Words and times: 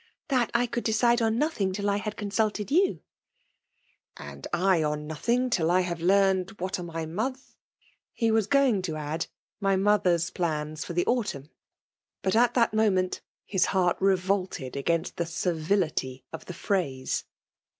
'^ 0.01 0.03
That 0.29 0.49
I 0.55 0.65
could 0.65 0.83
decide 0.83 1.21
on 1.21 1.37
nothing 1.37 1.71
till 1.73 1.87
I 1.87 1.97
had 1.97 2.17
consulted 2.17 2.71
you.'* 2.71 3.01
"'And 4.17 4.47
I 4.51 4.79
dn 4.79 5.01
nothing, 5.03 5.51
till 5.51 5.69
I 5.69 5.81
have 5.81 6.01
learned 6.01 6.55
what 6.59 6.79
are 6.79 6.83
my 6.83 7.05
moth 7.05 7.49
"^ 7.49 7.55
he 8.11 8.31
was 8.31 8.47
going 8.47 8.81
to 8.81 8.95
add,'' 8.95 9.27
my 9.69 9.75
mother's 9.75 10.31
plans 10.31 10.83
for 10.83 10.93
the 10.93 11.05
autumn 11.05 11.51
;*' 11.05 11.51
but 12.23 12.35
at 12.35 12.55
Hat 12.55 12.71
fiunneiit, 12.71 13.19
hs 13.47 13.65
heart 13.65 13.99
netolted 13.99 14.71
a^Kiat 14.71 15.11
4te 15.13 15.37
Borvility 15.53 16.23
of 16.33 16.45
the 16.45 16.55
phrase. 16.55 17.25